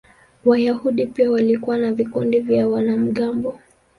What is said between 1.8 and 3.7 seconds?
vikundi vya wanamgambo.